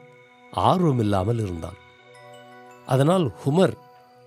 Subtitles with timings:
[0.53, 1.79] ஆர்வமில்லாமல் இருந்தான்.
[2.87, 3.75] அதனால் ஹுமர்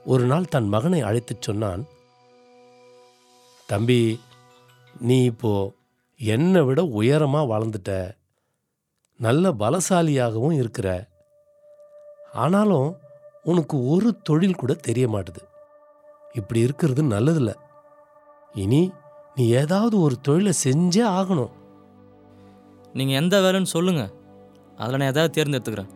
[0.06, 1.84] ஒரு நாள் தன் மகனை அழைத்துச் சொன்னான்
[3.70, 4.02] தம்பி
[5.00, 5.54] நீ இப்போ
[6.20, 7.92] என்னை விட உயரமாக வளர்ந்துட்ட
[9.20, 10.88] நல்ல பலசாலியாகவும் இருக்கிற.
[12.34, 12.90] ஆனாலும்
[13.44, 15.42] உனக்கு ஒரு தொழில் கூட தெரிய மாட்டுது.
[16.34, 17.54] இப்படி இருக்கிறது நல்லதில்ல.
[18.54, 18.92] இனி
[19.36, 21.52] நீ ஏதாவது ஒரு தொழிலை செஞ்சே ஆகணும்.
[22.94, 24.14] நீங்கள் எந்த வேலைன்னு சொல்லுங்கள்
[24.78, 25.92] அதில் நான் எதாவது தேர்ந்தெடுத்துக்கிறேன்.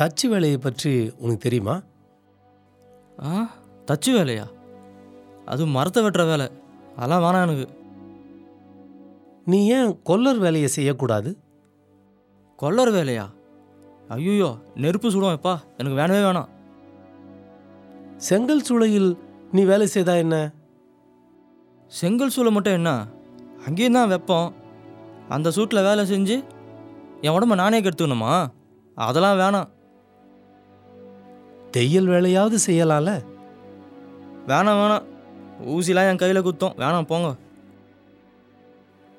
[0.00, 1.82] தச்சு வேலையை பற்றி உனக்கு தெரியுமா?
[3.24, 3.50] ஆ
[3.86, 4.46] தச்சு வேலையா?
[5.44, 6.50] அது மரத்தை வெட்டுற வேலை.
[6.96, 7.66] அதெல்லாம் வேணாம் எனக்கு.
[9.44, 11.30] நீ ஏன் கொல்லர் வேலையை செய்யக்கூடாது?
[12.62, 13.26] கொல்லர் வேலையா?
[14.08, 16.48] ஐயோ நெருப்பு சுடுவோம்ப்பா எனக்கு வேணவே வேணாம்.
[18.18, 19.18] செங்கல் சூளையில்
[19.52, 20.50] நீ வேலை செய்தா என்ன?
[21.86, 23.06] செங்கல் சூளை மட்டும் என்ன?
[23.66, 24.54] அங்கேயும் தான் வெப்பம்.
[25.28, 26.44] அந்த சூட்டில் வேலை செஞ்சு
[27.20, 28.46] என் உடம்ப நானே கெடுத்துக்கணுமா?
[28.94, 29.68] அதெல்லாம் வேணாம்.
[31.70, 33.24] தையல் வேலையாவது செய்யலாம்ல?
[34.46, 35.02] வேணாம் வேணாம்.
[35.66, 36.74] ஊசிலாம் என் கையில் குத்தம்.
[36.76, 37.34] வேணாம் போங்க.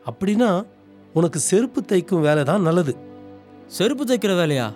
[0.05, 0.65] அப்படின்னா
[1.13, 2.97] உனக்கு செருப்பு தைக்கும் வேலை தான் நல்லது.
[3.67, 4.73] செருப்பு தைக்கிற வேலையா?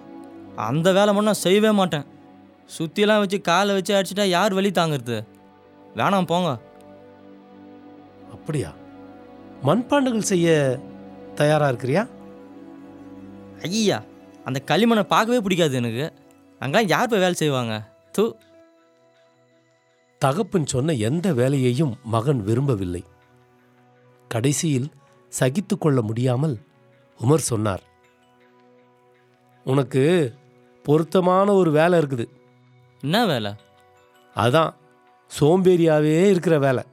[0.56, 2.12] அந்த வேலை மட்டும் நான் செய்யவே மாட்டேன்.
[2.78, 5.28] சுத்திலாம் வச்சு காலை வச்சு அடிச்சிட்டா யார் வலி தாங்கிறது?
[5.95, 6.59] வேணாம் போங்க.
[8.31, 8.73] அப்படியா?
[9.64, 10.80] மண்பாண்டங்கள் செய்ய
[11.36, 12.10] தயாரா இருக்கிறியா?
[13.61, 14.04] ஐயா
[14.43, 16.14] அந்த களிமண்ணை பார்க்கவே பிடிக்காது எனக்கு.
[16.60, 17.92] அங்கெல்லாம் யார் போய் வேலை செய்வாங்க?
[18.11, 18.36] தூ.
[20.20, 23.04] தகப்பன் சொன்ன எந்த வேலையையும் மகன் விரும்பவில்லை.
[24.27, 24.92] கடைசியில்
[25.39, 26.58] சகித்து கொள்ள முடியாமல்
[27.20, 27.82] உமர் சொன்னார்
[29.64, 30.33] உனக்கு
[30.83, 32.27] பொருத்தமான ஒரு வேலை இருக்குது.
[33.03, 33.52] என்ன வேலை?
[34.36, 34.73] அதான்
[35.39, 36.83] சோம்பேறியாவே இருக்கிற வேலை.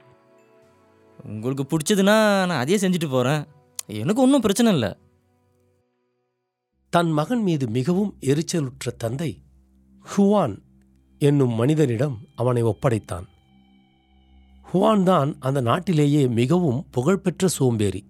[1.25, 2.15] உங்களுக்கு பிடிச்சதுன்னா
[2.49, 3.43] நான் அதையே செஞ்சுட்டு போகிறேன்
[3.85, 4.95] எனக்கு ஒன்றும் பிரச்சனை இல்லை.
[6.89, 9.41] தன் மகன் மீது மிகவும் எரிச்சலுற்ற தந்தை
[10.11, 10.55] ஹுவான்
[11.19, 13.27] என்னும் மனிதனிடம் அவனை ஒப்படைத்தான்.
[14.71, 18.05] ஹுவான் தான் அந்த நாட்டிலேயே மிகவும் புகழ்பெற்ற சோம்பேறி.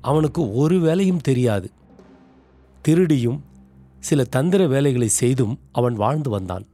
[0.00, 1.70] அவனுக்கு ஒரு வேலையும் தெரியாது.
[2.88, 3.40] திருடியும்
[3.98, 6.64] சில தந்திர வேலைகளை செய்தும் அவன் வாழ்ந்து வந்தான்.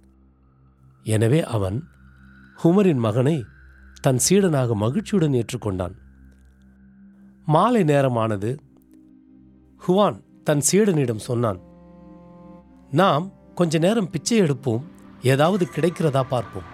[1.05, 1.79] எனவே அவன்
[2.63, 3.37] ஹுமரின் மகனை
[4.01, 5.95] தன் சீடனாக மகிழ்ச்சியுடன் ஏற்றுக்கொண்டான்.
[7.47, 8.51] மாலை நேரமானது
[9.83, 11.61] ஹுவான் தன் சீடனிடம் சொன்னான்
[12.91, 14.85] நாம் கொஞ்ச நேரம் பிச்சை எடுப்போம்
[15.23, 16.69] ஏதாவது கிடைக்கிறதா பார்ப்போம்.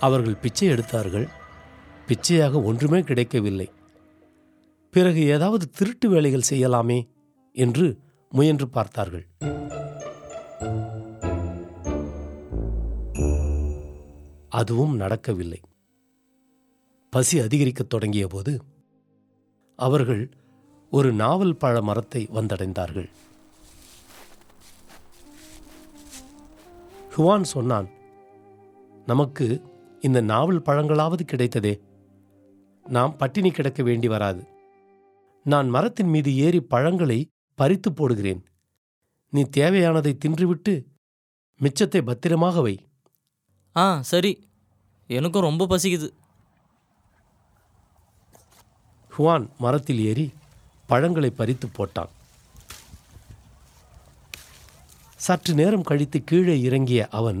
[0.00, 1.28] அவர்கள் பிச்சை எடுத்தார்கள்
[2.08, 3.68] பிச்சையாக ஒன்றுமே கிடைக்கவில்லை.
[4.94, 7.00] பிறகு ஏதாவது திருட்டு வேலைகள் செய்யலாமே
[7.52, 7.86] என்று
[8.32, 9.26] முயன்று பார்த்தார்கள்.
[14.48, 15.60] அதுவும் நடக்கவில்லை.
[17.10, 18.62] பசி அதிகரிக்கத் தொடங்கிய போது
[19.76, 20.30] அவர்கள்
[20.90, 23.08] ஒரு நாவல் பழ மரத்தை வந்தடைந்தார்கள்.
[27.16, 27.88] ஹுவான் சொன்னான்
[29.06, 29.62] நமக்கு
[30.00, 31.80] இந்த நாவல் பழங்களாவது கிடைத்ததே.
[32.88, 34.46] நாம் பட்டினி கிடக்க வேண்டி வராது.
[35.44, 38.42] நான் மரத்தின் மீது ஏறி பழங்களை பறித்து போடுகிறேன்.
[39.30, 40.84] நீ தேவையானதை தின்றுவிட்டு
[41.60, 42.88] மிச்சத்தை பத்திரமாக வை.
[43.78, 44.32] ஆ சரி.
[45.06, 46.08] எனக்கும் ரொம்ப பசிக்குது.
[49.14, 50.26] ஹுவான் மரத்தில் ஏறி
[50.86, 52.12] பழங்களை பறித்து போட்டான்.
[55.16, 57.40] சற்று நேரம் கழித்து கீழே இறங்கிய அவன்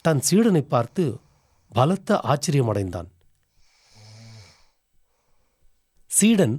[0.00, 1.04] தன் சீடனை பார்த்து
[1.72, 3.08] பலத்த ஆச்சரியமடைந்தான்.
[6.06, 6.56] சீடன்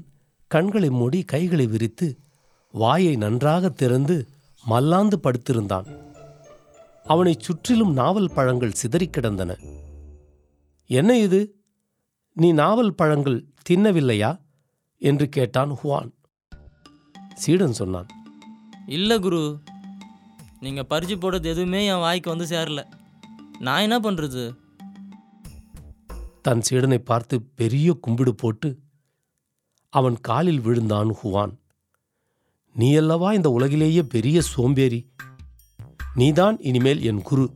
[0.47, 2.07] கண்களை மூடி கைகளை விரித்து
[2.71, 4.17] வாயை நன்றாக திறந்து
[4.65, 6.10] மல்லாந்து படுத்திருந்தான்.
[7.03, 9.57] அவனைச் சுற்றிலும் நாவல் பழங்கள் சிதறிக் கிடந்தன.
[10.86, 11.56] என்ன இது?
[12.33, 14.39] நீ நாவல் பழங்கள் தின்னவில்லையா?
[14.98, 16.12] என்று கேட்டான் ஹுவான்.
[17.33, 18.07] சீடன் சொன்னான்
[18.86, 19.59] இல்லை குரு.
[20.59, 22.83] நீங்கள் பறிச்சு போடுறது எதுவுமே என் வாய்க்கு வந்து சேரல.
[23.59, 24.56] நான் என்ன பண்ணுறது
[26.42, 28.80] தன் சீடனை பார்த்து பெரிய கும்பிடு போட்டு
[29.89, 31.57] அவன் காலில் விழுந்தான் ஹுவான்.
[32.74, 35.09] நீ அல்லவா இந்த உலகிலேயே பெரிய சோம்பேறி?
[36.13, 37.55] நீதான் இனிமேல் என் குரு.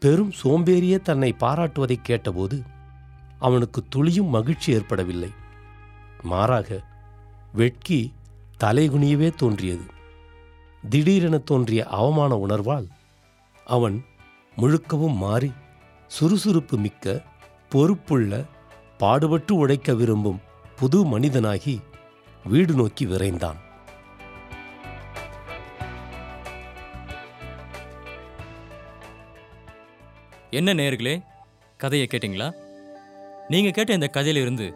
[0.00, 2.62] பெரும் சோம்பேறியே தன்னை பாராட்டுவதைக் கேட்டபோது
[3.38, 5.30] அவனுக்கு துளியும் மகிழ்ச்சி ஏற்படவில்லை.
[6.22, 6.84] மாறாக
[7.52, 8.14] வெட்கி
[8.64, 9.82] தலைகுனியவே தோன்றியது.
[10.88, 12.88] திடீரென தோன்றிய அவமான உணர்வால்
[13.64, 14.04] அவன்
[14.56, 15.52] முழுக்கவும் மாறி
[16.06, 17.22] சுறுசுறுப்பு மிக்க
[17.68, 18.44] பொறுப்புள்ள
[18.98, 20.40] பாடுபட்டு உழைக்க விரும்பும்
[20.76, 21.78] புது மனிதனாகி
[22.44, 23.56] வீடு நோக்கி விரைந்தான்.
[30.58, 31.12] என்ன நேர்களே
[31.82, 32.48] கதையை கேட்டிங்களா?
[33.48, 34.66] நீங்கள் கேட்ட இந்த கதையிலிருந்து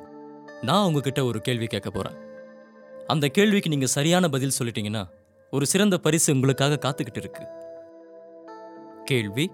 [0.63, 2.17] நான் உங்ககிட்ட ஒரு கேள்வி கேட்க போகிறேன்
[3.07, 5.03] அந்த கேள்விக்கு நீங்கள் சரியான பதில் சொல்லிட்டீங்கன்னா
[5.51, 7.45] ஒரு சிறந்த பரிசு உங்களுக்காக காத்துக்கிட்டு இருக்கு.
[9.05, 9.47] கேள்வி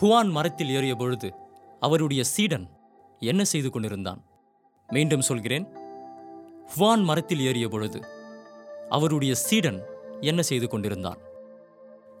[0.00, 1.30] ஹுவான் மரத்தில் ஏறிய பொழுது
[1.80, 2.66] அவருடைய சீடன்
[3.30, 4.20] என்ன செய்து கொண்டிருந்தான்?
[4.88, 5.66] மீண்டும் சொல்கிறேன்.
[6.72, 8.00] ஹுவான் மரத்தில் ஏறிய பொழுது
[8.88, 9.80] அவருடைய சீடன்
[10.20, 11.20] என்ன செய்து கொண்டிருந்தான்?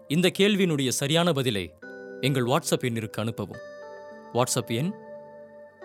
[0.08, 1.64] இந்த கேள்வியினுடைய சரியான பதிலை
[2.22, 3.62] எங்கள் வாட்ஸ்அப் எண்ணிற்கு அனுப்பவும்.
[4.32, 4.92] வாட்ஸ்அப் எண்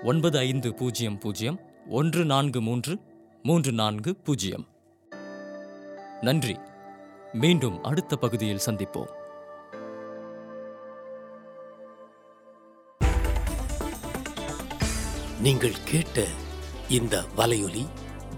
[0.03, 2.99] ஒன்பது ஐந்து பூஜ்ஜியம் பூஜ்ஜியம் ஒன்று நான்கு மூன்று
[3.43, 4.67] மூன்று நான்கு பூஜ்ஜியம்.
[6.21, 6.59] நன்றி.
[7.33, 9.09] மீண்டும் அடுத்த பகுதியில் சந்திப்போம்.
[15.41, 16.23] நீங்கள் கேட்ட
[16.89, 17.87] இந்த வலையொலி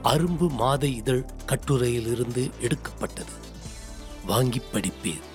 [0.04, 3.32] அரும்பு மாத இதழ் கட்டுரையிலிருந்து எடுக்கப்பட்டது.
[4.26, 5.28] வாங்கி படிப்பீர்.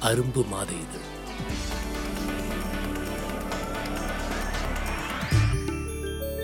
[0.00, 1.10] அரும்பு மாத இதழ்.